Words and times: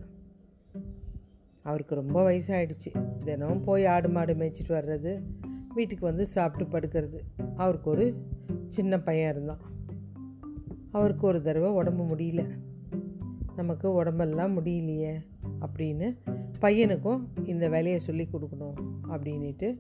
அவருக்கு 1.63 1.95
ரொம்ப 1.95 2.31
வயசாயிடுச்சு. 2.31 3.17
தினமும் 3.25 3.65
போய் 3.65 3.87
ஆடு 3.87 4.09
மாடு 4.09 4.35
மேய்ச்சிட்டு 4.35 4.69
வர்றது 4.69 5.23
வீட்டுக்கு 5.75 6.05
வந்து 6.05 6.27
சாப்பிட்டு 6.27 6.79
படுக்கிறது. 6.79 7.45
அவருக்கு 7.57 7.91
ஒரு 7.91 8.27
சின்ன 8.69 9.01
பையன் 9.01 9.31
இருந்தான். 9.31 9.61
அவருக்கு 10.91 11.27
ஒரு 11.27 11.43
தடவை 11.43 11.71
உடம்பு 11.71 12.05
முடியல. 12.05 12.51
நமக்கு 13.57 13.93
உடம்பெல்லாம் 13.93 14.61
முடியலையே 14.61 15.25
அப்படின்னு 15.61 16.17
பையனுக்கும் 16.65 17.49
இந்த 17.49 17.69
வேலையை 17.69 18.01
சொல்லி 18.01 18.29
கொடுக்கணும் 18.33 18.75
அப்படின்ட்டு 19.09 19.77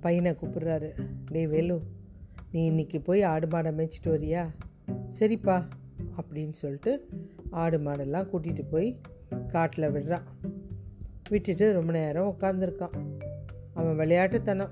பையனை 0.00 0.32
கூப்பிடுறாரு. 0.32 0.90
டேய் 1.32 1.46
வேலு 1.46 1.82
நீ 2.52 2.64
இன்னைக்கு 2.64 3.00
போய் 3.00 3.22
ஆடு 3.22 3.46
மாடை 3.46 3.74
மேய்ச்சிட்டு 3.74 4.06
வரியா? 4.06 4.48
சரிப்பா 5.18 5.68
அப்படின்னு 6.16 6.50
சொல்லிட்டு 6.50 7.08
ஆடு 7.50 7.78
மாடெல்லாம் 7.78 8.28
கூட்டிகிட்டு 8.32 8.64
போய் 8.70 9.00
காட்டில் 9.48 9.90
விடுறான். 9.90 10.26
விட்டுட்டு 11.30 11.72
ரொம்ப 11.72 11.92
நேரம் 11.92 12.36
உட்காந்துருக்கான் 12.40 12.92
அவன் 13.74 13.98
விளையாட்டுத்தனம். 13.98 14.70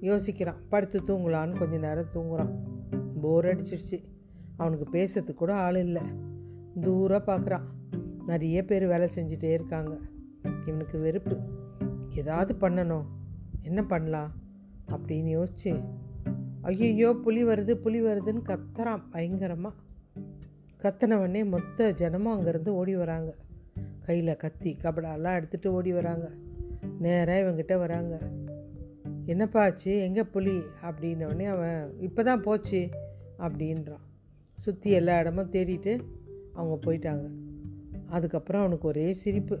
யோசிக்கிறான் 0.00 0.60
படுத்து 0.68 1.00
தூங்கலான்னு 1.00 1.58
கொஞ்ச 1.58 1.78
நேரம் 1.78 2.12
தூங்குறான். 2.14 2.52
போர் 3.20 3.44
அடிச்சிருச்சு. 3.44 4.04
அவனுக்கு 4.56 4.98
பேசுறதுக்கு 4.98 5.34
கூட 5.34 5.54
ஆள் 5.54 5.76
இல்லை. 5.76 6.02
தூரம் 6.80 7.24
பார்க்குறான் 7.26 7.64
நிறைய 8.26 8.64
பேர் 8.64 8.86
வேலை 8.86 9.08
செஞ்சுட்டே 9.14 9.52
இருக்காங்க. 9.52 9.98
இவனுக்கு 10.66 10.98
வெறுப்பு. 10.98 11.36
ஏதாவது 12.14 12.54
பண்ணணும். 12.60 13.04
என்ன 13.62 13.82
பண்ணலாம்? 13.82 14.30
அப்படின்னு 14.88 15.44
யோசிச்சு 15.44 15.84
ஐயோ 16.60 17.12
புலி 17.12 17.44
வருது 17.44 17.72
புலி 17.74 18.02
வருதுன்னு 18.02 18.42
கத்துறான் 18.42 19.02
பயங்கரமாக 19.10 19.76
கத்தினவொடனே 20.82 21.44
மொத்த 21.44 21.92
ஜனமும் 21.92 22.32
அங்கேருந்து 22.32 22.68
ஓடி 22.68 22.96
வராங்க. 22.96 23.34
கையில் 24.00 24.36
கத்தி 24.36 24.76
கபடாலாம் 24.82 25.42
எடுத்துகிட்டு 25.42 25.66
ஓடி 25.66 25.92
வராங்க. 25.92 26.30
நேராக 26.98 27.40
இவங்கிட்ட 27.40 27.78
வராங்க. 27.78 28.18
என்னப்பா 29.24 29.62
ஆச்சு? 29.62 30.00
எங்கே 30.00 30.22
புலி? 30.22 30.62
அப்படின்னோடனே 30.82 31.44
அவன் 31.44 31.94
இப்போ 32.00 32.22
தான் 32.22 32.42
போச்சு 32.42 32.88
அப்படின்றான். 33.38 34.04
சுற்றி 34.58 34.90
எல்லா 34.90 35.18
இடமும் 35.18 35.50
தேடிட்டு 35.50 36.00
அவங்க 36.52 36.92
போயிட்டாங்க. 36.92 37.30
அதுக்கப்புறம் 38.06 38.60
அவனுக்கு 38.60 38.88
ஒரே 38.88 39.12
சிரிப்பு. 39.12 39.60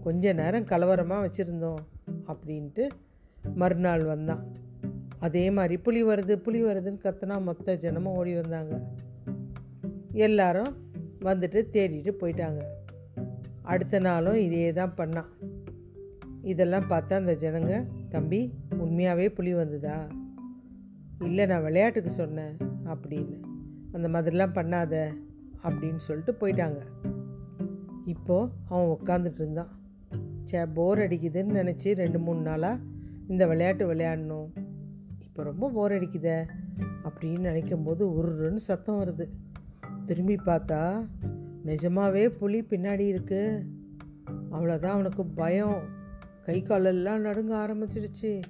கொஞ்ச 0.00 0.32
நேரம் 0.32 0.64
கலவரமாக 0.64 1.26
வச்சுருந்தோம் 1.26 1.74
அப்படின்ட்டு 2.26 2.88
மறுநாள் 3.54 4.04
வந்தான். 4.04 4.46
அதே 5.18 5.50
மாதிரி 5.50 5.76
புலி 5.76 6.04
வருது 6.04 6.36
புலி 6.36 6.64
வருதுன்னு 6.64 7.00
கத்துனா 7.04 7.42
மொத்த 7.42 7.76
ஜனமும் 7.76 8.14
ஓடி 8.14 8.34
வந்தாங்க. 8.34 8.80
எல்லாரும் 10.12 10.76
வந்துட்டு 11.20 11.64
தேடிட்டு 11.72 12.12
போயிட்டாங்க. 12.20 12.60
அடுத்த 13.62 13.98
நாளும் 13.98 14.34
இதே 14.34 14.72
தான் 14.72 14.94
பண்ணான். 14.96 15.26
இதெல்லாம் 16.42 16.90
பார்த்தா 16.90 17.12
அந்த 17.12 17.36
ஜனங்க 17.40 17.86
தம்பி 18.08 18.52
உண்மையாகவே 18.78 19.30
புலி 19.30 19.54
வந்ததா? 19.54 20.06
இல்லை 21.20 21.46
நான் 21.46 21.62
விளையாட்டுக்கு 21.62 22.10
சொன்னேன் 22.10 22.56
அப்படின்னு. 22.84 23.40
அந்த 23.92 24.08
மாதிரிலாம் 24.08 24.56
பண்ணாத 24.56 25.14
அப்படின்னு 25.62 25.96
சொல்லிட்டு 25.96 26.46
போயிட்டாங்க. 26.46 26.80
இப்போது 28.04 28.52
அவன் 28.68 28.98
உட்காந்துட்டு 29.02 29.40
இருந்தான். 29.40 29.79
சே 30.50 30.60
போர் 30.66 30.98
அடிக்குதுன்னு 30.98 31.58
நினச்சி 31.58 31.94
ரெண்டு 31.94 32.18
மூணு 32.18 32.40
நாளாக 32.40 32.82
இந்த 33.28 33.46
விளையாட்டு 33.46 33.94
விளையாடணும். 33.94 34.48
இப்போ 35.18 35.42
ரொம்ப 35.42 35.70
போர் 35.74 35.92
அடிக்குதே 35.92 36.38
அப்படின்னு 37.08 37.38
நினைக்கும் 37.38 37.82
போது 37.82 38.04
உருன்னு 38.18 38.62
சத்தம் 38.68 39.00
வருது. 39.00 39.26
திரும்பி 40.06 40.36
பார்த்தா 40.46 40.80
நிஜமாகவே 41.64 42.28
புலி 42.28 42.60
பின்னாடி 42.62 43.04
இருக்குது 43.10 43.62
அவ்வளோதான் 44.52 44.96
அவனுக்கு 44.96 45.24
பயம். 45.24 45.78
கை 46.42 46.62
காலெல்லாம் 46.62 47.24
நடுங்க 47.24 47.54
ஆரம்பிச்சிடுச்சு. 47.64 48.40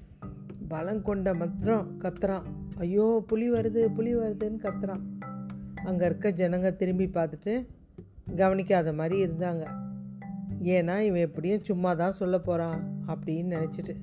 பலம் 0.68 1.02
கொண்ட 1.02 1.34
மத்திரம் 1.34 1.86
கத்துறான். 1.98 2.42
ஐயோ 2.78 3.24
புலி 3.26 3.52
வருது 3.52 3.82
புலி 3.94 4.16
வருதுன்னு 4.16 4.64
கத்துறான். 4.66 5.04
அங்கே 5.84 6.04
இருக்க 6.04 6.30
ஜனங்க 6.30 6.70
திரும்பி 6.76 7.08
பார்த்துட்டு 7.14 7.54
கவனிக்காத 8.36 8.94
மாதிரி 8.94 9.18
இருந்தாங்க. 9.26 9.64
ஏன்னா 10.62 10.98
இவன் 10.98 11.20
எப்படியும் 11.20 11.60
சும்மா 11.60 11.94
தான் 11.94 12.12
சொல்ல 12.12 12.38
போகிறான் 12.38 13.04
அப்படின்னு 13.06 13.56
நினச்சிட்டு 13.56 13.96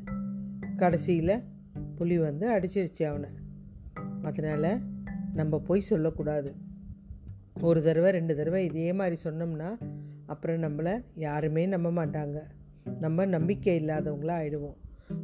கடைசியில் 0.75 1.41
புலி 1.95 2.17
வந்து 2.17 2.51
அடிச்சிருச்சு 2.51 3.03
அவனை. 3.03 3.29
அதனால் 4.21 4.81
நம்ம 5.33 5.59
போய் 5.59 5.81
சொல்லக்கூடாது. 5.81 6.55
ஒரு 7.61 7.83
தடவை 7.83 8.11
ரெண்டு 8.11 8.35
தடவை 8.35 8.65
இதே 8.65 8.93
மாதிரி 8.93 9.21
சொன்னோம்னா 9.23 9.77
அப்புறம் 10.25 10.61
நம்மளை 10.61 11.03
யாருமே 11.15 11.65
நம்ப 11.65 12.05
மாட்டாங்க. 12.05 12.39
நம்ம 12.99 13.25
நம்பிக்கை 13.25 13.85
இல்லாதவங்களாக 13.85 14.41
ஆயிடுவோம். 14.41 14.75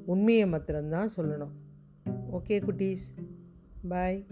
உண்மையை 0.05 0.47
மாத்திரம்தான் 0.47 1.09
சொல்லணும். 1.17 1.51
ஓகே 2.31 2.61
குட்டீஸ். 2.67 3.35
பாய். 3.88 4.25